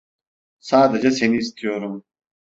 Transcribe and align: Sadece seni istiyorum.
Sadece 0.59 1.11
seni 1.11 1.37
istiyorum. 1.37 2.03